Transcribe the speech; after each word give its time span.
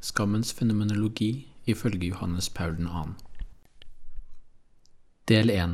Skammens 0.00 0.52
fenomenologi 0.54 1.48
ifølge 1.66 2.06
Johannes 2.06 2.48
Paul 2.48 2.76
2. 2.76 3.00
Del 5.28 5.50
1 5.50 5.72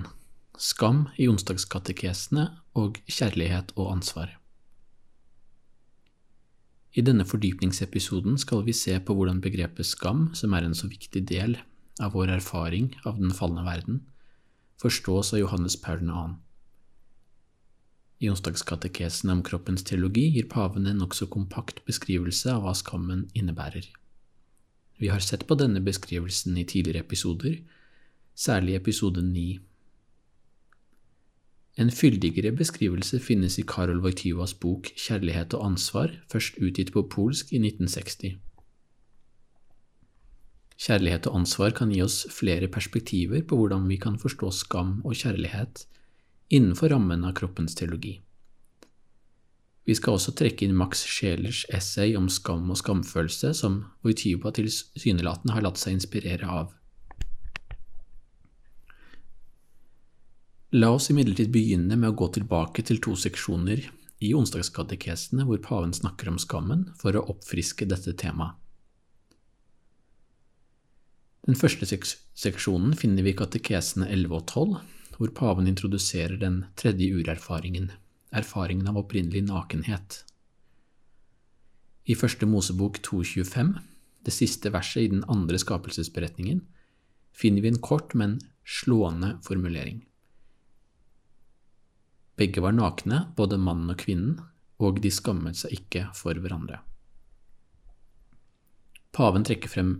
Skam 0.57 1.09
i 1.21 1.27
onsdagskatekesene 1.29 2.47
og 2.73 2.97
kjærlighet 3.05 3.75
og 3.77 3.91
ansvar. 3.93 4.31
I 6.95 7.05
denne 7.05 7.27
fordypningsepisoden 7.29 8.39
skal 8.41 8.63
vi 8.65 8.73
se 8.73 8.97
på 8.97 9.15
hvordan 9.15 9.43
begrepet 9.45 9.87
skam, 9.87 10.31
som 10.35 10.57
er 10.57 10.65
en 10.65 10.75
så 10.75 10.89
viktig 10.89 11.21
del 11.29 11.59
av 12.01 12.17
vår 12.17 12.33
erfaring 12.39 12.95
av 13.05 13.21
den 13.21 13.35
falne 13.35 13.67
verden, 13.67 13.99
forstås 14.81 15.35
av 15.35 15.43
Johannes 15.43 15.77
Paul 15.77 16.01
2. 16.01 16.23
I 18.25 18.33
onsdagskatekesene 18.33 19.37
om 19.37 19.45
kroppens 19.45 19.85
teologi 19.85 20.31
gir 20.39 20.49
paven 20.49 20.89
en 20.89 21.05
nokså 21.05 21.29
kompakt 21.29 21.85
beskrivelse 21.85 22.57
av 22.57 22.65
hva 22.65 22.73
skammen 22.73 23.27
innebærer. 23.37 23.91
Vi 24.99 25.11
har 25.11 25.21
sett 25.21 25.47
på 25.47 25.57
denne 25.59 25.83
beskrivelsen 25.85 26.57
i 26.59 26.65
tidligere 26.65 27.03
episoder, 27.03 27.59
særlig 28.35 28.77
episode 28.79 29.23
9. 29.23 29.59
En 31.77 31.91
fyldigere 31.91 32.53
beskrivelse 32.55 33.19
finnes 33.19 33.59
i 33.59 33.65
Karol 33.67 33.99
Wojtyvas 34.05 34.55
bok 34.55 34.93
Kjærlighet 34.95 35.57
og 35.59 35.65
ansvar, 35.73 36.13
først 36.31 36.61
utgitt 36.63 36.93
på 36.95 37.03
polsk 37.11 37.51
i 37.51 37.59
1960. 37.59 38.37
Kjærlighet 40.85 41.27
og 41.31 41.41
ansvar 41.41 41.75
kan 41.75 41.91
gi 41.91 42.01
oss 42.03 42.25
flere 42.31 42.69
perspektiver 42.71 43.43
på 43.43 43.59
hvordan 43.59 43.89
vi 43.91 43.99
kan 43.99 44.19
forstå 44.23 44.51
skam 44.55 45.01
og 45.05 45.19
kjærlighet 45.19 45.87
innenfor 46.55 46.95
rammen 46.95 47.27
av 47.27 47.35
kroppens 47.39 47.75
teologi. 47.79 48.21
Vi 49.85 49.95
skal 49.97 50.17
også 50.17 50.33
trekke 50.37 50.65
inn 50.65 50.77
Max 50.77 51.03
Schelers 51.05 51.65
essay 51.69 52.15
om 52.17 52.31
skam 52.33 52.71
og 52.73 52.79
skamfølelse, 52.81 53.53
som 53.57 53.83
Wojtyła 54.05 54.55
tilsynelatende 54.57 55.53
har 55.53 55.67
latt 55.67 55.81
seg 55.81 55.99
inspirere 55.99 56.49
av. 56.49 56.73
La 60.75 60.89
oss 60.91 61.11
imidlertid 61.13 61.53
begynne 61.55 61.95
med 61.95 62.09
å 62.11 62.17
gå 62.19 62.31
tilbake 62.35 62.83
til 62.83 62.99
to 63.05 63.13
seksjoner 63.15 63.85
i 64.25 64.33
onsdagskatekesene 64.35 65.45
hvor 65.47 65.61
paven 65.63 65.93
snakker 65.95 66.33
om 66.33 66.41
skammen, 66.41 66.89
for 66.99 67.15
å 67.15 67.27
oppfriske 67.31 67.87
dette 67.87 68.17
temaet. 68.19 68.57
Den 71.45 71.59
første 71.61 71.85
seksjonen 71.85 72.97
finner 72.97 73.23
vi 73.27 73.35
i 73.35 73.37
katekesene 73.37 74.09
11 74.09 74.33
og 74.33 74.47
12, 74.49 74.79
hvor 75.19 75.33
paven 75.37 75.69
introduserer 75.69 76.41
den 76.41 76.63
tredje 76.81 77.11
urerfaringen, 77.21 77.91
erfaringen 78.37 78.89
av 78.91 78.99
opprinnelig 79.01 79.45
nakenhet. 79.49 80.23
I 82.05 82.17
første 82.19 82.47
Mosebok 82.49 83.01
2.25, 83.07 83.75
det 84.25 84.33
siste 84.35 84.73
verset 84.75 85.07
i 85.07 85.13
den 85.13 85.23
andre 85.33 85.61
skapelsesberetningen, 85.61 86.65
finner 87.33 87.65
vi 87.65 87.73
en 87.73 87.81
kort, 87.81 88.13
men 88.15 88.39
slående 88.65 89.39
formulering. 89.45 90.03
Begge 92.37 92.61
var 92.61 92.75
nakne, 92.75 93.29
både 93.37 93.61
mannen 93.61 93.93
og 93.95 94.01
kvinnen, 94.03 94.41
og 94.83 94.99
de 95.01 95.13
skammet 95.15 95.61
seg 95.61 95.77
ikke 95.79 96.09
for 96.19 96.37
hverandre. 96.43 96.81
Paven 99.15 99.47
trekker 99.47 99.71
frem 99.71 99.93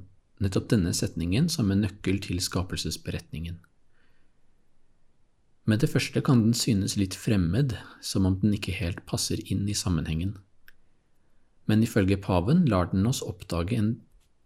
nettopp 0.43 0.73
denne 0.73 0.91
setningen 0.97 1.47
som 1.53 1.71
en 1.71 1.85
nøkkel 1.85 2.19
til 2.25 2.41
skapelsesberetningen. 2.43 3.61
Med 5.65 5.81
det 5.81 5.89
første 5.89 6.21
kan 6.21 6.43
den 6.45 6.57
synes 6.57 6.99
litt 7.01 7.15
fremmed, 7.17 7.73
som 8.05 8.27
om 8.29 8.37
den 8.41 8.53
ikke 8.57 8.75
helt 8.77 9.05
passer 9.09 9.41
inn 9.49 9.65
i 9.69 9.77
sammenhengen. 9.77 10.35
Men 11.65 11.83
ifølge 11.83 12.19
paven 12.21 12.67
lar 12.69 12.91
den 12.93 13.07
oss 13.09 13.23
oppdage 13.25 13.79
en 13.81 13.95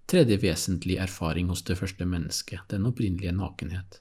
tredje 0.09 0.39
vesentlig 0.41 1.01
erfaring 1.03 1.51
hos 1.51 1.65
det 1.67 1.77
første 1.81 2.07
mennesket, 2.07 2.63
den 2.71 2.87
opprinnelige 2.87 3.35
nakenhet. 3.35 3.99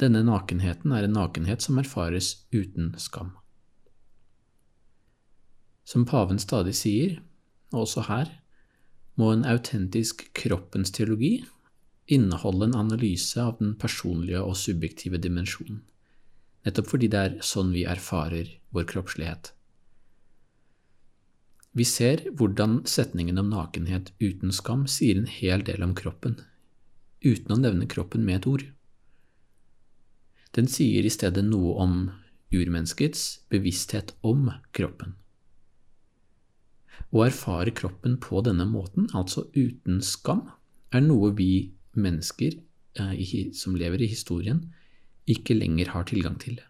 Denne 0.00 0.24
nakenheten 0.26 0.92
er 0.96 1.06
en 1.06 1.14
nakenhet 1.14 1.62
som 1.62 1.78
erfares 1.78 2.32
uten 2.50 2.90
skam. 2.98 3.36
Som 5.84 6.06
paven 6.08 6.38
stadig 6.42 6.74
sier, 6.78 7.18
og 7.70 7.84
også 7.84 8.08
her, 8.08 8.30
må 9.14 9.30
en 9.32 9.46
autentisk 9.46 10.26
kroppens 10.34 10.90
teologi 10.96 11.44
inneholde 12.12 12.68
en 12.68 12.76
analyse 12.78 13.40
av 13.42 13.58
den 13.60 13.76
personlige 13.78 14.42
og 14.42 14.58
subjektive 14.58 15.20
dimensjonen, 15.22 15.80
nettopp 16.66 16.90
fordi 16.90 17.08
det 17.12 17.22
er 17.22 17.38
sånn 17.46 17.72
vi 17.74 17.86
erfarer 17.88 18.50
vår 18.74 18.88
kroppslighet. 18.90 19.52
Vi 21.72 21.86
ser 21.86 22.24
hvordan 22.34 22.80
setningen 22.90 23.38
om 23.38 23.52
nakenhet 23.52 24.10
uten 24.18 24.50
skam 24.50 24.88
sier 24.90 25.20
en 25.20 25.30
hel 25.30 25.62
del 25.66 25.84
om 25.86 25.94
kroppen, 25.94 26.34
uten 27.22 27.54
å 27.54 27.60
nevne 27.60 27.86
kroppen 27.90 28.26
med 28.26 28.40
et 28.40 28.50
ord. 28.50 28.66
Den 30.56 30.66
sier 30.66 31.06
i 31.06 31.12
stedet 31.14 31.44
noe 31.46 31.76
om 31.78 31.96
urmenneskets 32.50 33.44
bevissthet 33.54 34.16
om 34.26 34.48
kroppen. 34.74 35.14
Å 37.10 37.22
erfare 37.26 37.70
kroppen 37.74 38.18
på 38.22 38.42
denne 38.46 38.66
måten, 38.66 39.06
altså 39.14 39.46
uten 39.54 40.02
skam, 40.02 40.48
er 40.90 41.06
noe 41.06 41.30
vi 41.38 41.70
mennesker 41.98 42.58
eh, 42.98 43.52
som 43.56 43.76
lever 43.76 44.02
i 44.02 44.10
historien, 44.10 44.64
ikke 45.30 45.54
lenger 45.54 45.92
har 45.94 46.08
tilgang 46.10 46.38
til. 46.40 46.60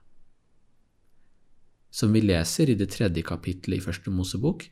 Som 1.91 2.13
vi 2.15 2.23
leser 2.23 2.71
i 2.71 2.79
det 2.79 2.91
tredje 2.95 3.23
kapittelet 3.27 3.81
i 3.81 3.85
Første 3.85 4.13
Mosebok, 4.15 4.69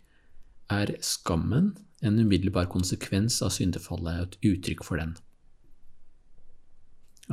er 0.71 0.93
skammen 1.01 1.73
en 2.05 2.19
umiddelbar 2.21 2.69
konsekvens 2.71 3.41
av 3.43 3.51
syndefallet 3.55 4.21
og 4.21 4.27
et 4.27 4.53
uttrykk 4.53 4.85
for 4.87 5.01
den. 5.01 5.17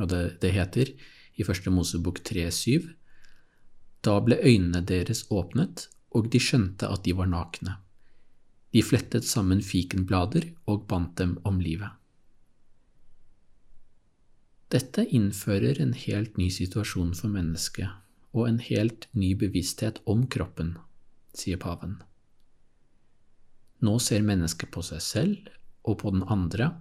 Og 0.00 0.08
det, 0.10 0.22
det 0.42 0.52
heter 0.56 0.92
i 1.36 1.44
Første 1.46 1.70
Mosebok 1.70 2.22
3,7. 2.26 2.88
Da 4.04 4.16
ble 4.24 4.38
øynene 4.42 4.82
deres 4.86 5.24
åpnet, 5.30 5.88
og 6.16 6.30
de 6.32 6.40
skjønte 6.40 6.88
at 6.88 7.04
de 7.04 7.14
var 7.16 7.28
nakne. 7.30 7.76
De 8.72 8.82
flettet 8.84 9.24
sammen 9.24 9.62
fikenblader 9.64 10.50
og 10.66 10.86
bandt 10.90 11.16
dem 11.20 11.36
om 11.48 11.60
livet. 11.62 11.92
Dette 14.74 15.04
innfører 15.14 15.78
en 15.78 15.92
helt 15.94 16.36
ny 16.40 16.48
situasjon 16.50 17.12
for 17.14 17.30
mennesket 17.30 17.86
og 18.36 18.48
en 18.48 18.58
helt 18.58 19.06
ny 19.14 19.30
bevissthet 19.38 20.00
om 20.10 20.24
kroppen, 20.26 20.74
sier 21.36 21.60
paven. 21.62 22.00
Nå 23.86 23.94
ser 24.02 24.26
mennesket 24.26 24.72
på 24.74 24.82
seg 24.84 25.04
selv 25.04 25.52
og 25.86 26.00
på 26.02 26.10
den 26.12 26.24
andre, 26.26 26.72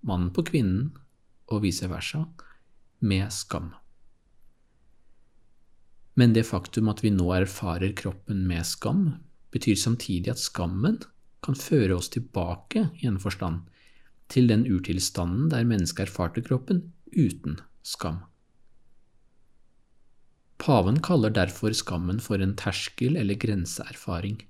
mannen 0.00 0.32
på 0.32 0.46
kvinnen 0.48 0.94
og 1.52 1.62
vice 1.66 1.90
versa, 1.90 2.24
med 2.98 3.28
skam. 3.34 3.70
Men 6.18 6.32
det 6.34 6.48
faktum 6.48 6.88
at 6.90 7.04
vi 7.04 7.12
nå 7.14 7.28
erfarer 7.36 7.92
kroppen 7.98 8.46
med 8.48 8.66
skam, 8.66 9.18
betyr 9.54 9.76
samtidig 9.78 10.32
at 10.32 10.42
skammen 10.42 10.98
kan 11.44 11.54
føre 11.54 11.94
oss 12.00 12.08
tilbake, 12.10 12.88
i 12.98 13.06
en 13.06 13.20
forstand, 13.22 13.68
til 14.28 14.48
den 14.50 14.66
urtilstanden 14.68 15.50
der 15.52 15.64
mennesket 15.64 16.08
erfarte 16.08 16.42
kroppen 16.44 16.82
uten 17.12 17.60
skam. 17.82 18.20
Paven 20.58 20.98
kaller 21.00 21.30
derfor 21.30 21.72
skammen 21.72 22.20
for 22.20 22.42
en 22.42 22.56
terskel- 22.56 23.16
eller 23.16 23.38
grenseerfaring, 23.38 24.42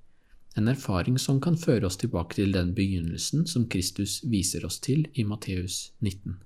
en 0.56 0.68
erfaring 0.68 1.18
som 1.20 1.40
kan 1.40 1.56
føre 1.56 1.86
oss 1.86 2.00
tilbake 2.00 2.34
til 2.34 2.52
den 2.52 2.74
begynnelsen 2.74 3.46
som 3.46 3.68
Kristus 3.68 4.22
viser 4.24 4.64
oss 4.66 4.80
til 4.80 5.06
i 5.14 5.22
Matteus 5.22 5.92
19. 6.00 6.40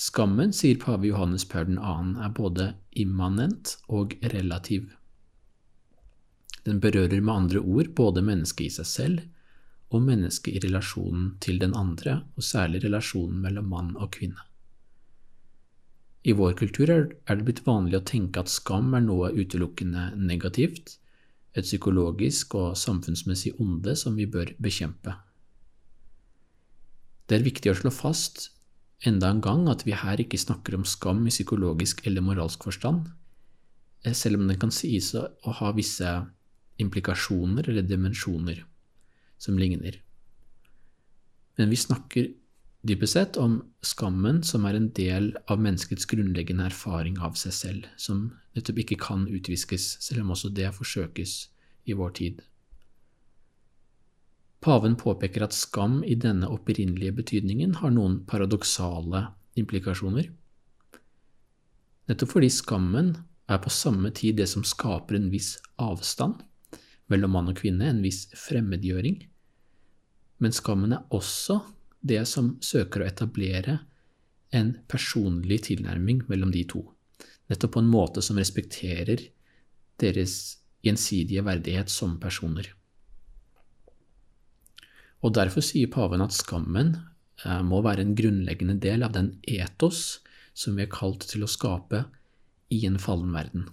Skammen, 0.00 0.52
sier 0.56 0.78
pave 0.80 1.10
Johannes 1.10 1.44
Paul 1.44 1.74
2., 1.76 1.82
er 2.24 2.32
både 2.36 2.74
immanent 2.92 3.76
og 3.88 4.14
relativ. 4.32 4.88
Den 6.66 6.80
berører 6.80 7.20
med 7.20 7.34
andre 7.34 7.60
ord 7.60 7.94
både 7.96 8.22
mennesket 8.24 8.66
i 8.66 8.74
seg 8.80 8.88
selv 8.88 9.20
og 9.90 10.04
mennesket 10.06 10.54
i 10.54 10.62
relasjonen 10.66 11.34
til 11.42 11.58
den 11.58 11.74
andre, 11.74 12.20
og 12.36 12.46
særlig 12.46 12.84
relasjonen 12.84 13.40
mellom 13.42 13.70
mann 13.72 13.90
og 13.96 14.12
kvinne. 14.14 14.38
I 16.22 16.34
vår 16.36 16.52
kultur 16.60 16.90
er 16.92 17.08
det 17.08 17.46
blitt 17.46 17.64
vanlig 17.66 17.96
å 17.98 18.06
tenke 18.06 18.42
at 18.42 18.52
skam 18.52 18.92
er 18.94 19.02
noe 19.02 19.32
utelukkende 19.32 20.10
negativt, 20.20 20.98
et 21.56 21.66
psykologisk 21.66 22.54
og 22.54 22.76
samfunnsmessig 22.78 23.56
onde 23.58 23.96
som 23.98 24.14
vi 24.14 24.28
bør 24.30 24.52
bekjempe. 24.62 25.16
Det 27.26 27.38
er 27.38 27.46
viktig 27.46 27.72
å 27.72 27.78
slå 27.78 27.90
fast 27.94 28.50
enda 29.06 29.30
en 29.32 29.40
gang 29.42 29.64
at 29.72 29.82
vi 29.86 29.96
her 29.96 30.20
ikke 30.20 30.38
snakker 30.38 30.76
om 30.76 30.84
skam 30.86 31.24
i 31.26 31.32
psykologisk 31.32 32.04
eller 32.06 32.22
moralsk 32.22 32.68
forstand, 32.68 33.08
selv 34.12 34.38
om 34.38 34.46
den 34.46 34.60
kan 34.60 34.72
sies 34.74 35.10
å 35.16 35.56
ha 35.60 35.72
visse 35.74 36.10
implikasjoner 36.80 37.68
eller 37.68 37.86
dimensjoner 37.86 38.64
som 39.40 39.58
ligner. 39.58 40.00
Men 41.56 41.70
vi 41.70 41.76
snakker 41.76 42.28
dypest 42.82 43.12
sett 43.12 43.36
om 43.36 43.58
skammen 43.84 44.42
som 44.46 44.64
er 44.64 44.76
en 44.78 44.90
del 44.96 45.32
av 45.52 45.60
menneskets 45.60 46.08
grunnleggende 46.08 46.68
erfaring 46.70 47.18
av 47.20 47.36
seg 47.40 47.56
selv, 47.56 47.88
som 48.00 48.30
nettopp 48.56 48.80
ikke 48.84 49.00
kan 49.00 49.26
utviskes, 49.28 49.96
selv 50.00 50.24
om 50.24 50.32
også 50.36 50.52
det 50.56 50.70
forsøkes 50.76 51.34
i 51.84 51.96
vår 51.96 52.14
tid. 52.16 52.40
Paven 54.60 54.96
påpeker 55.00 55.44
at 55.44 55.56
skam 55.56 56.02
i 56.04 56.16
denne 56.20 56.48
opprinnelige 56.52 57.16
betydningen 57.16 57.78
har 57.80 57.92
noen 57.94 58.18
paradoksale 58.28 59.30
implikasjoner. 59.60 60.28
Nettopp 62.10 62.32
fordi 62.34 62.50
skammen 62.52 63.14
er 63.50 63.60
på 63.62 63.72
samme 63.72 64.12
tid 64.16 64.36
det 64.40 64.48
som 64.50 64.64
skaper 64.66 65.16
en 65.16 65.30
viss 65.32 65.54
avstand 65.80 66.42
mellom 67.10 67.34
mann 67.36 67.50
og 67.50 67.58
kvinne, 67.60 67.90
en 67.90 68.02
viss 68.04 68.26
fremmedgjøring, 68.38 69.20
men 70.40 70.56
skammen 70.56 70.94
er 70.96 71.04
også 71.12 71.60
det 72.00 72.22
som 72.28 72.54
søker 72.64 73.02
å 73.02 73.08
etablere 73.10 73.80
en 74.56 74.72
personlig 74.90 75.60
tilnærming 75.68 76.24
mellom 76.30 76.52
de 76.54 76.64
to, 76.68 76.82
nettopp 77.50 77.76
på 77.76 77.82
en 77.84 77.92
måte 77.92 78.24
som 78.24 78.40
respekterer 78.40 79.28
deres 80.00 80.36
gjensidige 80.86 81.44
verdighet 81.44 81.92
som 81.92 82.16
personer. 82.22 82.70
Og 85.20 85.34
Derfor 85.36 85.64
sier 85.64 85.90
paven 85.92 86.24
at 86.24 86.32
skammen 86.32 86.94
eh, 87.44 87.60
må 87.60 87.82
være 87.84 88.06
en 88.06 88.14
grunnleggende 88.16 88.78
del 88.80 89.04
av 89.04 89.12
den 89.12 89.34
etos 89.44 90.22
som 90.56 90.78
vi 90.78 90.86
er 90.86 90.92
kalt 90.92 91.26
til 91.28 91.44
å 91.44 91.50
skape 91.50 92.06
i 92.72 92.80
en 92.88 92.96
fallen 93.02 93.34
verden. 93.36 93.68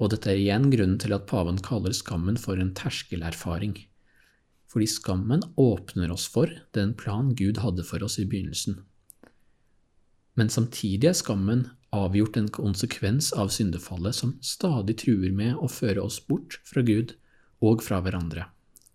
Og 0.00 0.12
dette 0.14 0.32
er 0.32 0.40
igjen 0.40 0.70
grunnen 0.72 0.98
til 1.00 1.12
at 1.12 1.26
paven 1.28 1.60
kaller 1.60 1.92
skammen 1.96 2.38
for 2.40 2.60
en 2.60 2.72
terskelerfaring, 2.76 3.74
fordi 4.70 4.88
skammen 4.88 5.44
åpner 5.60 6.12
oss 6.14 6.24
for 6.30 6.48
den 6.76 6.94
plan 6.96 7.34
Gud 7.36 7.60
hadde 7.60 7.84
for 7.84 8.02
oss 8.06 8.16
i 8.22 8.24
begynnelsen. 8.24 8.80
Men 10.38 10.48
samtidig 10.48 11.10
er 11.10 11.18
skammen 11.18 11.66
avgjort 11.92 12.38
en 12.38 12.48
konsekvens 12.54 13.32
av 13.36 13.50
syndefallet 13.52 14.16
som 14.16 14.36
stadig 14.46 14.96
truer 15.02 15.34
med 15.36 15.58
å 15.58 15.68
føre 15.68 16.00
oss 16.00 16.20
bort 16.22 16.60
fra 16.64 16.84
Gud 16.86 17.16
og 17.60 17.82
fra 17.84 17.98
hverandre, 18.00 18.46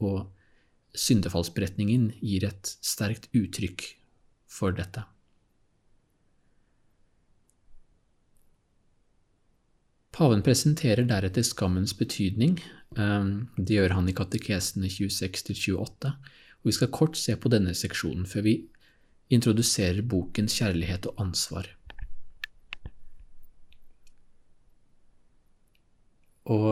og 0.01 0.31
syndefallsberetningen 0.95 2.13
gir 2.23 2.47
et 2.47 2.77
sterkt 2.81 3.27
uttrykk 3.35 3.83
for 4.49 4.73
dette. 4.73 5.03
Paven 10.15 10.39
presenterer 10.47 11.03
deretter 11.03 11.43
skammens 11.43 11.91
betydning. 11.99 12.55
Ehm, 12.95 13.49
det 13.57 13.75
gjør 13.75 13.97
han 13.97 14.07
i 14.07 14.15
katekesene 14.15 14.87
26-28, 14.87 16.11
og 16.61 16.69
vi 16.69 16.75
skal 16.77 16.93
kort 16.95 17.19
se 17.19 17.35
på 17.35 17.51
denne 17.51 17.73
seksjonen 17.75 18.23
før 18.23 18.45
vi 18.47 18.55
introduserer 19.35 20.05
bokens 20.07 20.55
kjærlighet 20.55 21.09
og 21.11 21.19
ansvar. 21.25 21.67
Og 26.45 26.71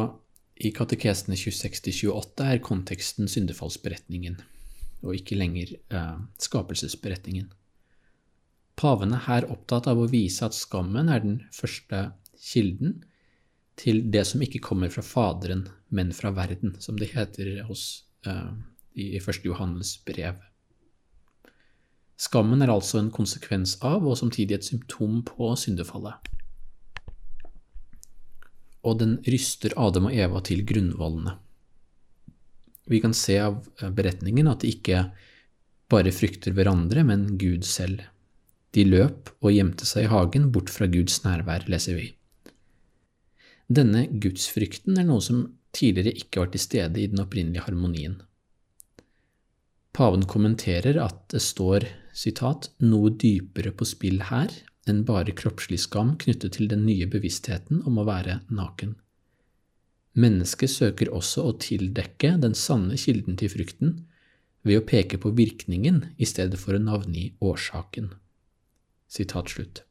i 0.63 0.72
katekesene 0.72 1.36
26-28 1.36 2.48
er 2.48 2.63
konteksten 2.63 3.28
syndefallsberetningen, 3.28 4.39
og 5.04 5.18
ikke 5.19 5.36
lenger 5.36 5.75
eh, 5.92 6.19
skapelsesberetningen. 6.39 7.50
Paven 8.80 9.18
er 9.18 9.28
her 9.28 9.51
opptatt 9.51 9.89
av 9.92 10.00
å 10.00 10.07
vise 10.07 10.46
at 10.48 10.56
skammen 10.56 11.12
er 11.12 11.25
den 11.25 11.42
første 11.51 12.13
kilden 12.39 13.01
til 13.80 14.04
det 14.14 14.25
som 14.30 14.44
ikke 14.46 14.62
kommer 14.64 14.92
fra 14.94 15.04
Faderen, 15.06 15.68
men 15.90 16.14
fra 16.14 16.31
verden, 16.36 16.75
som 16.80 16.98
det 17.00 17.12
heter 17.16 17.64
hos, 17.68 18.06
uh, 18.28 18.54
i 18.94 19.16
1. 19.18 19.42
Johannes 19.46 19.96
brev. 20.06 20.38
Skammen 22.20 22.62
er 22.62 22.72
altså 22.72 23.02
en 23.02 23.12
konsekvens 23.12 23.80
av, 23.81 24.06
og 24.06 24.20
samtidig 24.20 24.60
et 24.60 24.70
symptom 24.70 25.24
på, 25.25 25.50
syndefallet 25.58 26.34
og 28.84 29.00
den 29.00 29.18
ryster 29.28 29.74
Adam 29.80 30.10
og 30.10 30.16
Eva 30.16 30.42
til 30.44 30.64
grunnvollene. 30.68 31.38
Vi 32.92 33.00
kan 33.00 33.16
se 33.16 33.38
av 33.40 33.62
beretningen 33.96 34.50
at 34.52 34.64
de 34.64 34.74
ikke 34.74 35.06
bare 35.92 36.12
frykter 36.12 36.56
hverandre, 36.56 37.06
men 37.08 37.38
Gud 37.40 37.64
selv. 37.68 38.02
De 38.75 38.84
løp 38.88 39.31
og 39.40 39.54
gjemte 39.54 39.88
seg 39.88 40.08
i 40.08 40.12
hagen 40.12 40.50
bort 40.52 40.72
fra 40.74 40.90
Guds 40.92 41.22
nærvær, 41.24 41.70
leser 41.72 41.96
vi. 42.00 42.10
Denne 43.74 44.06
gudsfrykten 44.22 45.00
er 45.00 45.08
noe 45.08 45.24
som 45.24 45.46
tidligere 45.74 46.14
ikke 46.20 46.44
var 46.44 46.52
til 46.54 46.62
stede 46.62 47.02
i 47.02 47.10
den 47.10 47.22
opprinnelige 47.24 47.66
harmonien. 47.66 48.20
Paven 49.94 50.25
kommenterer 50.30 50.98
at 51.02 51.20
det 51.34 51.42
står 51.46 51.86
citat, 52.18 52.70
noe 52.81 53.14
dypere 53.14 53.74
på 53.78 53.88
spill 53.88 54.22
her 54.30 54.52
enn 54.90 55.04
bare 55.08 55.36
kroppslig 55.38 55.80
skam 55.86 56.16
knyttet 56.22 56.58
til 56.58 56.70
den 56.70 56.84
nye 56.86 57.08
bevisstheten 57.10 57.84
om 57.88 58.02
å 58.02 58.08
være 58.10 58.42
naken. 58.54 58.98
Mennesket 60.20 60.70
søker 60.70 61.10
også 61.14 61.46
å 61.48 61.56
tildekke 61.62 62.36
den 62.42 62.58
sanne 62.58 62.98
kilden 63.00 63.40
til 63.40 63.50
frykten 63.54 63.96
ved 64.68 64.81
å 64.81 64.86
peke 64.86 65.18
på 65.22 65.34
virkningen 65.38 66.04
i 66.18 66.28
stedet 66.30 66.60
for 66.62 66.78
å 66.78 66.84
navngi 66.84 67.31
årsaken. 67.42 68.12
Sitat 69.10 69.56
slutt. 69.56 69.81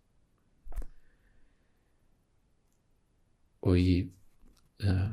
Og 3.63 3.79
i, 3.79 4.09
eh, 4.83 5.11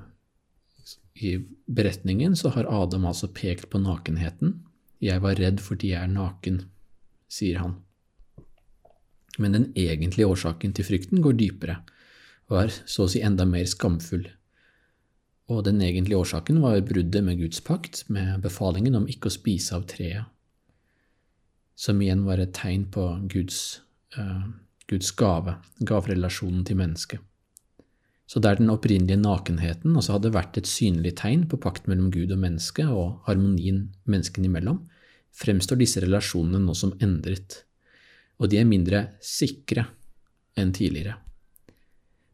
i 1.22 1.36
beretningen 1.68 2.36
så 2.36 2.54
har 2.56 2.70
Adam 2.70 3.06
altså 3.06 3.30
pekt 3.34 3.70
på 3.70 3.82
nakenheten. 3.82 4.60
Jeg 5.02 5.22
var 5.22 5.40
redd 5.40 5.62
fordi 5.64 5.94
jeg 5.94 6.04
er 6.04 6.12
naken, 6.12 6.64
sier 7.30 7.62
han. 7.62 7.78
Men 9.40 9.56
den 9.56 9.70
egentlige 9.78 10.28
årsaken 10.28 10.74
til 10.76 10.88
frykten 10.88 11.22
går 11.24 11.38
dypere 11.40 11.80
og 12.50 12.64
er 12.64 12.74
så 12.90 13.06
å 13.06 13.12
si 13.12 13.22
enda 13.24 13.46
mer 13.46 13.68
skamfull. 13.70 14.26
Og 15.50 15.64
den 15.66 15.82
egentlige 15.86 16.18
årsaken 16.18 16.60
var 16.62 16.82
bruddet 16.86 17.24
med 17.26 17.40
Guds 17.42 17.62
pakt, 17.66 18.04
med 18.10 18.42
befalingen 18.42 18.98
om 18.98 19.08
ikke 19.10 19.30
å 19.30 19.34
spise 19.34 19.78
av 19.78 19.86
treet, 19.90 20.30
som 21.80 22.02
igjen 22.02 22.26
var 22.28 22.42
et 22.42 22.54
tegn 22.58 22.88
på 22.92 23.06
Guds, 23.32 23.80
uh, 24.18 24.50
Guds 24.90 25.14
gave, 25.18 25.56
gaverelasjonen 25.80 26.66
til 26.68 26.82
mennesket. 26.82 27.29
Så 28.30 28.42
der 28.44 28.60
den 28.60 28.70
opprinnelige 28.70 29.18
nakenheten 29.18 29.96
altså 29.98 30.20
hadde 30.20 30.34
vært 30.36 30.60
et 30.62 30.70
synlig 30.70 31.16
tegn 31.18 31.48
på 31.50 31.58
pakt 31.62 31.90
mellom 31.90 32.12
Gud 32.14 32.30
og 32.36 32.44
menneske 32.44 32.86
og 32.86 33.24
harmonien 33.26 33.88
menneskene 34.06 34.52
imellom, 34.52 34.84
fremstår 35.34 35.80
disse 35.82 36.04
relasjonene 36.04 36.62
nå 36.62 36.76
som 36.78 36.94
endret 37.02 37.64
og 38.40 38.48
de 38.52 38.60
er 38.60 38.68
mindre 38.68 39.04
sikre 39.24 39.86
enn 40.60 40.72
tidligere. 40.76 41.18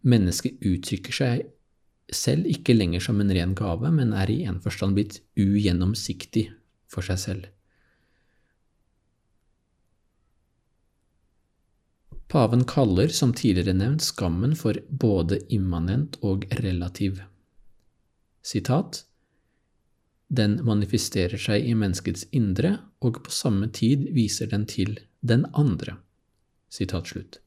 Mennesket 0.05 0.61
uttrykker 0.65 1.17
seg 1.17 1.45
selv 2.13 2.45
ikke 2.49 2.75
lenger 2.75 3.01
som 3.01 3.17
en 3.21 3.33
ren 3.33 3.55
gave, 3.57 3.89
men 3.89 4.13
er 4.13 4.29
i 4.29 4.43
en 4.45 4.61
forstand 4.61 4.93
blitt 4.97 5.19
ugjennomsiktig 5.41 6.51
for 6.91 7.05
seg 7.05 7.21
selv. 7.21 7.47
Paven 12.27 12.63
kaller, 12.65 13.07
som 13.07 13.33
tidligere 13.33 13.75
nevnt, 13.77 14.01
skammen 14.01 14.55
for 14.57 14.77
både 14.89 15.39
immanent 15.53 16.17
og 16.25 16.47
relativ. 16.63 17.21
Sitat 18.41 19.03
Den 20.27 20.57
manifesterer 20.65 21.37
seg 21.37 21.65
i 21.69 21.75
menneskets 21.77 22.25
indre, 22.33 22.77
og 23.01 23.21
på 23.25 23.31
samme 23.31 23.69
tid 23.69 24.09
viser 24.13 24.49
den 24.49 24.65
til 24.65 24.97
den 25.21 25.45
andre. 25.53 25.99
Sitat 26.69 27.13
slutt. 27.13 27.39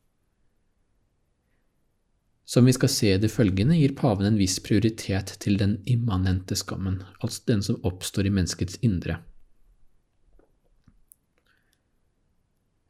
Som 2.48 2.64
vi 2.64 2.72
skal 2.72 2.88
se 2.88 3.10
i 3.12 3.20
det 3.20 3.28
følgende, 3.28 3.76
gir 3.76 3.92
paven 3.98 4.24
en 4.24 4.38
viss 4.40 4.56
prioritet 4.64 5.34
til 5.42 5.58
den 5.60 5.82
immanente 5.84 6.56
skammen, 6.56 7.02
altså 7.20 7.42
den 7.50 7.66
som 7.66 7.82
oppstår 7.84 8.30
i 8.30 8.32
menneskets 8.32 8.78
indre. 8.80 9.18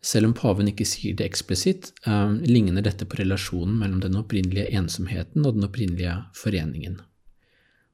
Selv 0.01 0.31
om 0.31 0.35
paven 0.35 0.71
ikke 0.71 0.87
sier 0.87 1.17
det 1.19 1.27
eksplisitt, 1.27 1.93
eh, 2.07 2.33
ligner 2.47 2.83
dette 2.83 3.05
på 3.05 3.19
relasjonen 3.19 3.79
mellom 3.79 4.01
den 4.01 4.17
opprinnelige 4.17 4.71
ensomheten 4.71 5.45
og 5.45 5.55
den 5.59 5.67
opprinnelige 5.67 6.15
foreningen. 6.35 7.01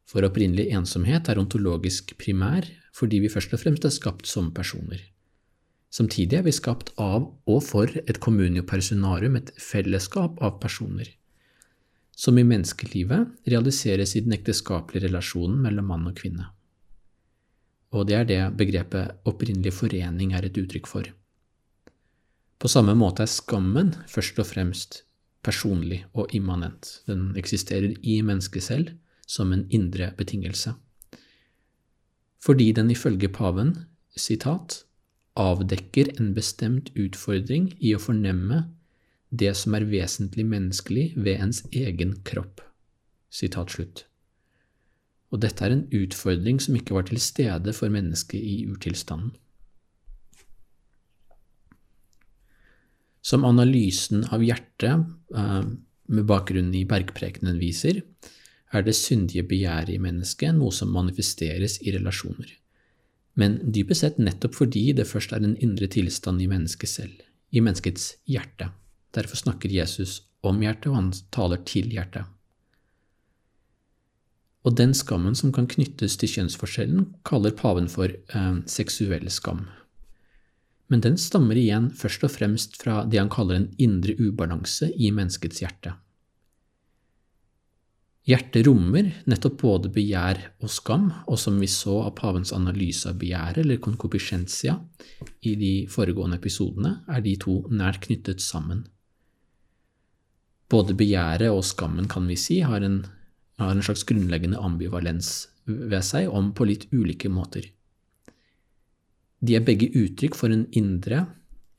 For 0.04 0.26
opprinnelig 0.26 0.68
ensomhet 0.76 1.28
er 1.28 1.40
ontologisk 1.40 2.16
primær 2.20 2.68
fordi 2.94 3.18
vi 3.24 3.32
først 3.32 3.54
og 3.56 3.58
fremst 3.58 3.84
er 3.84 3.90
skapt 3.90 4.28
som 4.30 4.52
personer. 4.54 5.00
Samtidig 5.90 6.38
er 6.38 6.44
vi 6.46 6.52
skapt 6.52 6.92
av 6.98 7.32
og 7.46 7.60
for 7.62 7.86
et 7.86 8.20
communio 8.20 8.62
personarum, 8.62 9.36
et 9.36 9.50
fellesskap 9.58 10.40
av 10.42 10.60
personer. 10.60 11.08
som 12.16 12.38
i 12.38 12.44
menneskelivet 12.46 13.26
realiseres 13.50 14.14
i 14.16 14.20
den 14.22 14.36
ekteskapelige 14.36 15.08
relasjonen 15.08 15.56
mellom 15.64 15.88
mann 15.90 16.06
og 16.06 16.14
kvinne. 16.14 16.44
Og 17.90 18.06
det 18.06 18.14
er 18.14 18.28
det 18.28 18.38
begrepet 18.54 19.26
opprinnelig 19.26 19.72
forening 19.74 20.34
er 20.34 20.46
et 20.46 20.58
uttrykk 20.62 20.86
for. 20.86 21.08
På 22.64 22.70
samme 22.72 22.94
måte 22.96 23.26
er 23.26 23.28
skammen 23.28 23.90
først 24.08 24.38
og 24.40 24.46
fremst 24.48 25.02
personlig 25.44 25.98
og 26.16 26.30
immanent. 26.32 27.02
Den 27.04 27.34
eksisterer 27.36 27.92
i 28.00 28.22
mennesket 28.24 28.64
selv 28.64 28.94
som 29.28 29.52
en 29.52 29.66
indre 29.68 30.14
betingelse. 30.16 30.72
Fordi 32.40 32.70
den 32.72 32.88
ifølge 32.90 33.28
paven, 33.28 33.74
sitat, 34.16 34.78
avdekker 35.36 36.14
en 36.16 36.32
bestemt 36.32 36.88
utfordring 36.96 37.68
i 37.84 37.92
å 37.92 38.00
fornemme 38.00 38.62
det 39.28 39.52
som 39.60 39.76
er 39.76 39.84
vesentlig 39.92 40.48
menneskelig 40.48 41.10
ved 41.20 41.44
ens 41.44 41.66
egen 41.68 42.16
kropp. 42.24 42.64
Sitat 43.28 43.76
slutt. 43.76 44.06
Og 45.28 45.44
dette 45.44 45.68
er 45.68 45.76
en 45.76 45.88
utfordring 45.92 46.64
som 46.64 46.80
ikke 46.80 46.96
var 46.96 47.10
til 47.12 47.20
stede 47.20 47.76
for 47.76 47.92
mennesket 47.92 48.40
i 48.40 48.62
urtilstanden. 48.72 49.34
Som 53.24 53.46
analysen 53.48 54.26
av 54.34 54.44
hjertet, 54.44 55.06
eh, 55.34 55.62
med 56.06 56.26
bakgrunn 56.28 56.74
i 56.76 56.84
bergprekenen, 56.84 57.56
viser, 57.58 58.02
er 58.74 58.82
det 58.82 58.96
syndige 58.98 59.46
begjæret 59.48 59.94
i 59.94 60.02
mennesket 60.02 60.52
noe 60.58 60.74
som 60.74 60.92
manifesteres 60.92 61.78
i 61.82 61.94
relasjoner 61.94 62.52
men 63.34 63.58
dypest 63.74 64.04
sett 64.04 64.20
nettopp 64.22 64.56
fordi 64.60 64.92
det 64.96 65.08
først 65.10 65.34
er 65.34 65.42
en 65.42 65.56
indre 65.62 65.88
tilstand 65.90 66.42
i 66.42 66.48
mennesket 66.50 66.90
selv, 66.90 67.24
i 67.50 67.62
menneskets 67.62 68.14
hjerte. 68.30 68.70
Derfor 69.14 69.38
snakker 69.38 69.72
Jesus 69.72 70.22
om 70.46 70.60
hjertet, 70.62 70.90
og 70.90 70.98
han 70.98 71.10
taler 71.34 71.62
til 71.66 71.90
hjertet. 71.90 72.30
Og 74.64 74.76
den 74.78 74.94
skammen 74.96 75.34
som 75.36 75.52
kan 75.52 75.66
knyttes 75.68 76.16
til 76.20 76.30
kjønnsforskjellen, 76.30 77.10
kaller 77.26 77.52
paven 77.56 77.88
for 77.90 78.08
eh, 78.08 78.54
seksuell 78.70 79.26
skam. 79.32 79.66
Men 80.92 81.02
den 81.04 81.16
stammer 81.20 81.56
igjen 81.56 81.88
først 81.96 82.26
og 82.26 82.34
fremst 82.34 82.76
fra 82.80 83.02
det 83.08 83.20
han 83.20 83.32
kaller 83.32 83.60
en 83.60 83.70
indre 83.80 84.16
ubalanse 84.20 84.90
i 84.92 85.10
menneskets 85.14 85.62
hjerte. 85.64 85.94
Hjertet 88.24 88.64
rommer 88.64 89.10
nettopp 89.28 89.58
både 89.60 89.90
begjær 89.92 90.38
og 90.64 90.70
skam, 90.72 91.10
og 91.28 91.36
som 91.40 91.58
vi 91.60 91.68
så 91.68 91.98
av 92.06 92.14
pavens 92.16 92.54
analyse 92.56 93.10
av 93.10 93.18
begjæret, 93.20 93.60
eller 93.60 93.82
concupiscentia, 93.84 94.78
i 95.44 95.52
de 95.60 95.72
foregående 95.92 96.38
episodene, 96.40 96.94
er 97.04 97.20
de 97.24 97.34
to 97.40 97.58
nært 97.68 98.00
knyttet 98.06 98.40
sammen. 98.40 98.86
Både 100.72 100.96
begjæret 100.96 101.52
og 101.52 101.60
skammen, 101.68 102.08
kan 102.08 102.24
vi 102.30 102.38
si, 102.40 102.62
har 102.64 102.80
en, 102.80 103.02
har 103.60 103.74
en 103.74 103.84
slags 103.84 104.06
grunnleggende 104.08 104.56
ambivalens 104.56 105.34
ved 105.68 106.00
seg, 106.00 106.32
om 106.32 106.54
på 106.56 106.64
litt 106.70 106.88
ulike 106.96 107.28
måter. 107.28 107.68
De 109.44 109.56
er 109.58 109.64
begge 109.66 109.90
uttrykk 109.92 110.36
for 110.38 110.52
en 110.54 110.64
indre, 110.72 111.26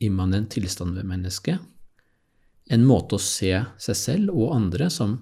immanent 0.03 0.51
tilstand 0.53 0.97
ved 0.97 1.07
mennesket, 1.09 1.61
en 2.73 2.85
måte 2.85 3.17
å 3.17 3.21
se 3.21 3.51
seg 3.81 3.97
selv 3.97 4.33
og 4.33 4.53
andre 4.55 4.89
som 4.93 5.17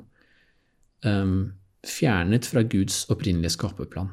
um, 1.03 1.39
fjernet 1.83 2.47
fra 2.47 2.63
Guds 2.67 3.03
opprinnelige 3.11 3.55
skaperplan. 3.57 4.11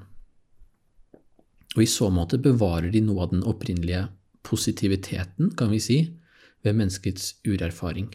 Og 1.76 1.84
i 1.84 1.90
så 1.90 2.08
måte 2.10 2.40
bevarer 2.42 2.90
de 2.90 3.02
noe 3.06 3.22
av 3.26 3.34
den 3.34 3.44
opprinnelige 3.46 4.08
positiviteten, 4.46 5.52
kan 5.58 5.70
vi 5.70 5.78
si, 5.82 5.98
ved 6.66 6.76
menneskets 6.76 7.36
urerfaring. 7.46 8.10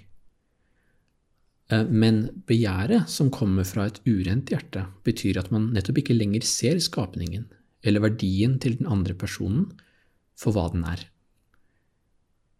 Eh, 1.71 1.85
men 1.87 2.25
begjæret 2.49 3.09
som 3.09 3.31
kommer 3.33 3.65
fra 3.67 3.87
et 3.89 4.01
urent 4.05 4.51
hjerte, 4.51 4.85
betyr 5.07 5.39
at 5.41 5.51
man 5.53 5.71
nettopp 5.73 6.03
ikke 6.03 6.17
lenger 6.17 6.45
ser 6.45 6.81
skapningen 6.83 7.47
eller 7.85 8.03
verdien 8.03 8.59
til 8.61 8.77
den 8.79 8.89
andre 8.91 9.15
personen 9.17 9.69
for 10.39 10.55
hva 10.55 10.67
den 10.73 10.83
er. 10.87 11.05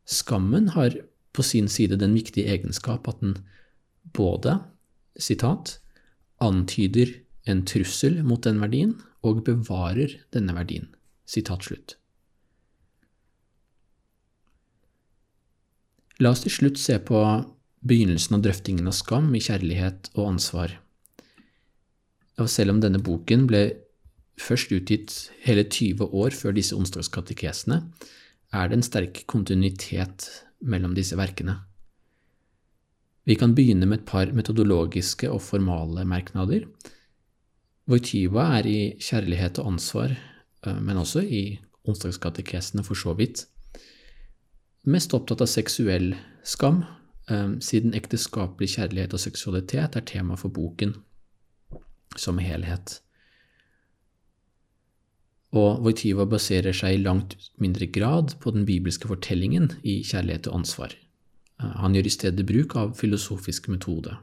Skammen 0.06 0.72
har 0.76 0.96
på 1.36 1.44
sin 1.44 1.68
side 1.72 1.98
den 2.00 2.14
viktige 2.16 2.52
egenskap 2.54 3.08
at 3.12 3.20
den 3.24 3.38
både 4.16 4.60
sitat, 5.20 5.80
antyder 6.44 7.12
en 7.48 7.64
trussel 7.68 8.22
mot 8.24 8.44
den 8.44 8.60
verdien 8.62 8.96
og 9.26 9.44
bevarer 9.48 10.18
denne 10.36 10.56
verdien. 10.56 10.90
Sitat 11.26 11.66
slutt. 11.66 11.96
La 16.20 16.32
oss 16.32 16.46
til 16.46 16.54
slutt 16.54 16.80
se 16.80 16.98
på 17.04 17.22
begynnelsen 17.86 18.38
av 18.38 18.44
drøftingen 18.46 18.88
av 18.88 18.96
skam 18.96 19.34
i 19.36 19.42
kjærlighet 19.44 20.12
og 20.16 20.36
ansvar. 20.36 20.78
Og 22.40 22.52
selv 22.52 22.76
om 22.76 22.80
denne 22.84 23.02
boken 23.04 23.46
ble 23.50 23.66
først 24.42 24.72
utgitt 24.76 25.16
hele 25.46 25.64
20 25.64 26.04
år 26.14 26.36
før 26.36 26.56
disse 26.56 26.76
onsdagskatekesene, 26.76 27.82
er 28.54 28.68
det 28.68 28.78
en 28.78 28.86
sterk 28.86 29.24
kontinuitet 29.28 30.28
mellom 30.62 30.96
disse 30.96 31.18
verkene. 31.18 31.60
Vi 33.26 33.36
kan 33.36 33.56
begynne 33.58 33.88
med 33.90 34.02
et 34.02 34.06
par 34.06 34.32
metodologiske 34.38 35.32
og 35.32 35.42
formale 35.42 36.06
merknader. 36.06 36.68
Voityva 37.90 38.52
er 38.60 38.68
i 38.70 38.80
kjærlighet 39.02 39.60
og 39.60 39.74
ansvar, 39.74 40.14
eh, 40.66 40.82
men 40.82 40.98
også 40.98 41.22
i 41.22 41.60
onsdagskatekesene 41.86 42.84
for 42.84 42.96
så 42.96 43.14
vidt, 43.14 43.46
mest 44.86 45.14
opptatt 45.14 45.42
av 45.42 45.50
seksuell 45.50 46.16
skam, 46.44 46.84
eh, 47.30 47.58
siden 47.60 47.94
ekteskapelig 47.94 48.76
kjærlighet 48.78 49.14
og 49.14 49.20
seksualitet 49.20 49.96
er 49.96 50.06
tema 50.06 50.36
for 50.36 50.50
boken 50.50 50.96
som 52.16 52.38
helhet. 52.38 53.02
Og 55.54 55.82
Voityva 55.86 56.26
baserer 56.28 56.76
seg 56.76 56.98
i 56.98 57.04
langt 57.04 57.36
mindre 57.62 57.86
grad 57.86 58.34
på 58.42 58.52
den 58.56 58.66
bibelske 58.68 59.08
fortellingen 59.08 59.70
i 59.84 60.02
kjærlighet 60.04 60.50
og 60.50 60.62
ansvar. 60.62 60.96
Han 61.62 61.96
gjør 61.96 62.08
i 62.10 62.16
stedet 62.16 62.48
bruk 62.48 62.76
av 62.76 62.96
filosofisk 63.00 63.70
metode. 63.72 64.18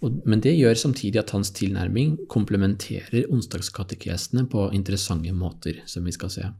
Men 0.00 0.42
det 0.44 0.54
gjør 0.54 0.76
samtidig 0.78 1.18
at 1.22 1.32
hans 1.34 1.50
tilnærming 1.56 2.16
komplementerer 2.30 3.26
onsdagskatekesene 3.34 4.44
på 4.50 4.68
interessante 4.76 5.32
måter, 5.34 5.80
som 5.86 6.04
vi 6.06 6.14
skal 6.14 6.30
se. 6.30 6.50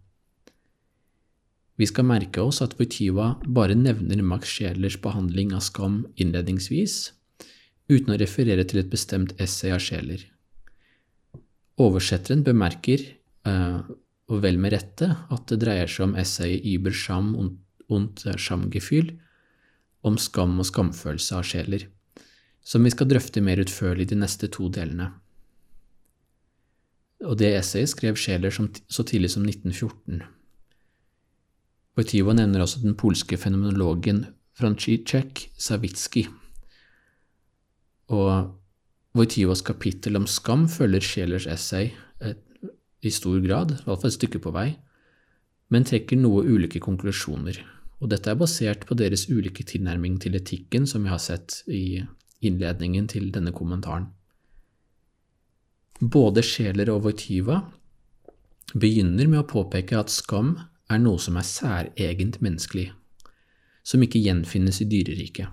Vi 1.78 1.86
skal 1.86 2.08
merke 2.08 2.42
oss 2.42 2.58
at 2.64 2.74
Voityva 2.78 3.36
bare 3.46 3.76
nevner 3.78 4.24
Max 4.26 4.50
Schelers 4.50 4.96
behandling 4.98 5.52
av 5.54 5.62
skam 5.62 6.00
innledningsvis, 6.18 7.12
uten 7.86 8.16
å 8.16 8.18
referere 8.18 8.64
til 8.66 8.82
et 8.82 8.90
bestemt 8.90 9.36
essay 9.38 9.70
av 9.70 9.84
Scheler. 9.84 10.24
Oversetteren 11.78 12.42
bemerker, 12.46 13.04
eh, 13.46 13.80
og 14.28 14.42
vel 14.42 14.58
med 14.58 14.74
rette, 14.74 15.08
at 15.30 15.46
det 15.48 15.60
dreier 15.62 15.88
seg 15.88 16.08
om 16.08 16.16
essayet 16.18 16.66
Über 16.66 16.92
Scham 16.92 17.34
und 17.88 18.24
Schamgefühl 18.36 19.14
om 20.02 20.18
skam 20.18 20.58
og 20.60 20.66
skamfølelse 20.68 21.38
av 21.38 21.46
sjeler, 21.46 21.86
som 22.62 22.84
vi 22.84 22.92
skal 22.92 23.08
drøfte 23.10 23.42
mer 23.42 23.60
utførlig 23.62 24.08
de 24.10 24.18
neste 24.18 24.50
to 24.52 24.68
delene. 24.72 25.10
Og 27.26 27.38
det 27.40 27.50
essayet 27.56 27.90
skrev 27.90 28.18
Scheler 28.18 28.52
så 28.54 29.02
tidlig 29.02 29.32
som 29.32 29.46
1914. 29.46 30.22
Wojtyła 31.98 32.34
nevner 32.36 32.62
også 32.62 32.84
den 32.84 32.94
polske 32.94 33.36
fenomenologen 33.36 34.26
Franciszek 34.54 35.48
Sawicki. 35.58 36.28
Og 38.14 38.52
Wojtyłas 39.18 39.64
kapittel 39.66 40.16
om 40.16 40.28
skam 40.30 40.68
følger 40.70 41.02
Schelers 41.02 41.48
essay 41.50 41.90
et, 42.22 42.44
i 43.02 43.10
stor 43.10 43.40
grad, 43.42 43.72
i 43.74 43.82
hvert 43.86 44.02
fall 44.02 44.12
et 44.12 44.18
stykke 44.18 44.40
på 44.42 44.52
vei, 44.54 44.68
men 45.74 45.86
trekker 45.86 46.18
noe 46.18 46.46
ulike 46.46 46.80
konklusjoner 46.82 47.58
og 47.98 48.12
dette 48.12 48.30
er 48.30 48.38
basert 48.38 48.86
på 48.86 48.96
deres 48.98 49.26
ulike 49.30 49.64
tilnærming 49.66 50.18
til 50.22 50.38
etikken, 50.38 50.86
som 50.86 51.04
vi 51.04 51.10
har 51.10 51.22
sett 51.22 51.62
i 51.66 52.00
innledningen 52.46 53.08
til 53.10 53.32
denne 53.34 53.52
kommentaren. 53.54 54.06
Både 55.98 56.44
Scheler 56.46 56.92
og 56.92 57.02
Wojtyva 57.08 57.58
begynner 58.78 59.26
med 59.26 59.42
å 59.42 59.48
påpeke 59.50 59.98
at 59.98 60.14
skam 60.14 60.54
er 60.88 61.00
noe 61.02 61.18
som 61.18 61.36
er 61.40 61.48
særegent 61.48 62.38
menneskelig, 62.44 62.92
som 63.82 64.04
ikke 64.04 64.22
gjenfinnes 64.22 64.78
i 64.84 64.86
dyreriket. 64.86 65.50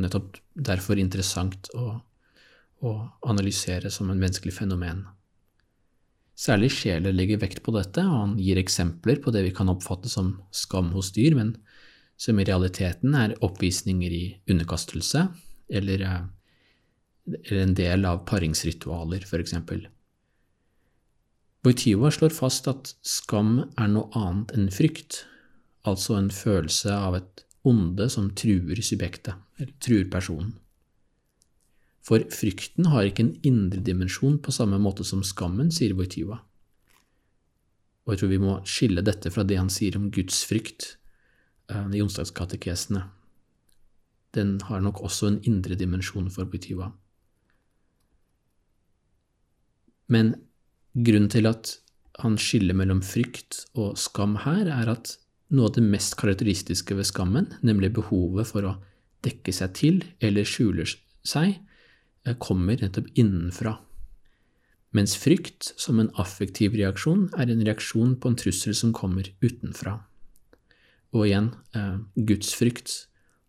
Nettopp 0.00 0.38
derfor 0.56 0.96
interessant 0.96 1.68
å, 1.76 1.98
å 2.82 2.92
analysere 3.30 3.90
som 3.94 4.10
en 4.10 4.20
menneskelig 4.20 4.54
fenomen. 4.56 5.04
Særlig 6.38 6.72
sjeler 6.74 7.14
legger 7.14 7.40
vekt 7.42 7.62
på 7.62 7.74
dette, 7.76 8.02
og 8.02 8.18
han 8.18 8.36
gir 8.40 8.58
eksempler 8.58 9.20
på 9.22 9.30
det 9.34 9.44
vi 9.46 9.54
kan 9.54 9.70
oppfatte 9.70 10.10
som 10.10 10.34
skam 10.54 10.90
hos 10.96 11.12
dyr, 11.14 11.36
men 11.38 11.54
som 12.18 12.38
i 12.38 12.46
realiteten 12.46 13.14
er 13.18 13.36
oppvisninger 13.44 14.14
i 14.14 14.22
underkastelse 14.50 15.26
eller, 15.72 16.04
eh, 16.06 16.22
eller 17.44 17.62
en 17.62 17.74
del 17.78 18.06
av 18.08 18.24
paringsritualer, 18.28 19.26
f.eks. 19.26 19.54
Wojtyła 21.62 22.10
slår 22.10 22.34
fast 22.34 22.66
at 22.70 22.94
skam 23.06 23.60
er 23.78 23.90
noe 23.92 24.10
annet 24.18 24.56
enn 24.56 24.70
frykt, 24.74 25.22
altså 25.86 26.16
en 26.18 26.30
følelse 26.34 26.90
av 26.90 27.20
et 27.20 27.44
onde 27.62 28.08
som 28.10 28.32
truer 28.34 28.82
subjektet, 28.82 29.38
eller 29.60 29.74
truer 29.78 30.08
personen. 30.10 30.56
For 32.02 32.24
frykten 32.34 32.88
har 32.90 33.06
ikke 33.06 33.26
en 33.26 33.36
indre 33.46 33.82
dimensjon 33.84 34.40
på 34.42 34.54
samme 34.54 34.80
måte 34.82 35.06
som 35.06 35.22
skammen, 35.26 35.70
sier 35.70 35.94
Voityva. 35.94 36.40
Og 38.02 38.14
jeg 38.14 38.22
tror 38.22 38.32
vi 38.32 38.40
må 38.42 38.56
skille 38.66 39.04
dette 39.06 39.30
fra 39.30 39.44
det 39.46 39.60
han 39.60 39.70
sier 39.70 39.94
om 39.98 40.10
Guds 40.14 40.40
frykt 40.48 40.96
uh, 41.70 41.86
i 41.94 42.02
onsdagskatekesene. 42.02 43.04
Den 44.34 44.56
har 44.66 44.82
nok 44.82 45.04
også 45.06 45.30
en 45.30 45.38
indre 45.46 45.78
dimensjon 45.78 46.30
for 46.32 46.50
Voityva. 46.50 46.90
Men 50.10 50.34
grunnen 50.92 51.30
til 51.32 51.46
at 51.48 51.76
han 52.20 52.34
skiller 52.40 52.76
mellom 52.76 53.00
frykt 53.06 53.62
og 53.78 53.94
skam 54.00 54.40
her, 54.42 54.66
er 54.66 54.90
at 54.90 55.14
noe 55.52 55.70
av 55.70 55.76
det 55.76 55.84
mest 55.86 56.16
karakteristiske 56.20 56.96
ved 56.96 57.06
skammen, 57.08 57.52
nemlig 57.62 57.92
behovet 57.96 58.50
for 58.50 58.66
å 58.66 58.78
dekke 59.24 59.54
seg 59.54 59.76
til 59.78 60.02
eller 60.24 60.48
skjule 60.48 60.88
seg, 60.88 61.54
eh, 61.54 61.71
kommer 62.38 62.78
nettopp 62.80 63.08
innenfra. 63.18 63.76
Mens 64.92 65.16
frykt, 65.16 65.72
som 65.80 66.00
en 66.00 66.10
affektiv 66.20 66.76
reaksjon, 66.76 67.30
er 67.40 67.48
en 67.48 67.64
reaksjon 67.64 68.16
på 68.20 68.28
en 68.28 68.36
trussel 68.36 68.76
som 68.76 68.92
kommer 68.92 69.30
utenfra. 69.40 69.98
Og 71.12 71.26
igjen, 71.26 71.50
gudsfrykt 71.72 72.28
Guds 72.28 72.52
frykt 72.56 72.92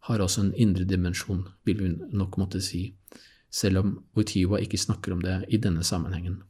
har 0.08 0.20
også 0.20 0.42
en 0.44 0.56
indre 0.60 0.84
dimensjon, 0.84 1.46
vil 1.64 1.80
vi 1.80 1.92
nok 2.12 2.36
måtte 2.42 2.60
si, 2.64 2.90
selv 3.52 3.80
om 3.80 3.94
Wojtyła 4.18 4.60
ikke 4.60 4.80
snakker 4.82 5.14
om 5.16 5.22
det 5.24 5.46
i 5.48 5.60
denne 5.64 5.84
sammenhengen. 5.84 6.42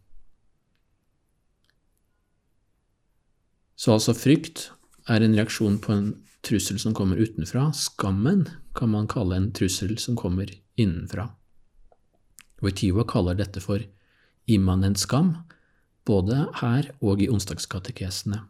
Så 3.76 3.94
altså 3.94 4.16
frykt 4.18 4.72
er 5.10 5.22
en 5.22 5.36
reaksjon 5.36 5.78
på 5.84 5.94
en 5.94 6.10
trussel 6.46 6.80
som 6.80 6.96
kommer 6.98 7.20
utenfra. 7.20 7.72
Skammen 7.76 8.48
kan 8.78 8.90
man 8.94 9.10
kalle 9.12 9.38
en 9.38 9.52
trussel 9.54 9.98
som 10.02 10.16
kommer 10.16 10.50
innenfra. 10.80 11.28
Wojtyła 12.64 13.04
kaller 13.10 13.36
dette 13.36 13.62
for 13.62 13.84
immanent 14.48 15.00
skam, 15.00 15.36
både 16.08 16.48
her 16.62 16.90
og 17.04 17.22
i 17.24 17.30
onsdagskatekesene. 17.32 18.42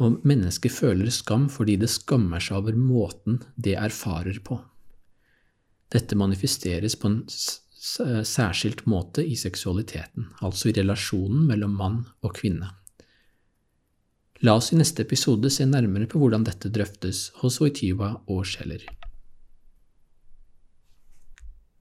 Og 0.00 0.22
mennesket 0.24 0.72
føler 0.72 1.12
skam 1.12 1.48
fordi 1.52 1.76
det 1.82 1.90
skammer 1.92 2.42
seg 2.42 2.62
over 2.62 2.78
måten 2.78 3.42
det 3.56 3.76
erfarer 3.76 4.38
på. 4.44 4.60
Dette 5.90 6.16
manifesteres 6.16 6.96
på 6.96 7.10
en 7.10 7.20
særskilt 7.30 8.84
måte 8.86 9.24
i 9.26 9.36
seksualiteten, 9.36 10.30
altså 10.40 10.70
i 10.70 10.76
relasjonen 10.76 11.46
mellom 11.48 11.74
mann 11.76 12.04
og 12.22 12.36
kvinne. 12.38 12.70
La 14.46 14.54
oss 14.56 14.70
i 14.72 14.78
neste 14.78 15.04
episode 15.04 15.50
se 15.52 15.66
nærmere 15.68 16.08
på 16.08 16.20
hvordan 16.20 16.46
dette 16.46 16.70
drøftes 16.72 17.26
hos 17.42 17.58
Wojtyła 17.60 18.14
og 18.30 18.46
Scheller. 18.48 18.86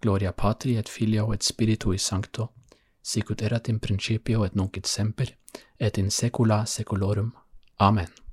Gloria 0.02 0.32
patri 0.32 0.78
et 0.78 0.90
filio 0.90 1.34
et 1.34 1.44
spiritui 1.44 1.98
sancto, 1.98 2.54
sicut 3.02 3.42
erat 3.42 3.68
in 3.68 3.80
principio 3.80 4.46
et 4.46 4.56
nunc 4.56 4.78
et 4.78 4.88
semper, 4.88 5.36
et 5.78 5.98
in 5.98 6.10
saecula 6.10 6.66
saeculorum. 6.66 7.34
Amen. 7.80 8.29